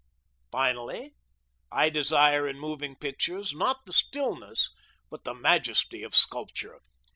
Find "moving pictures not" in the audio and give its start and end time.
2.57-3.85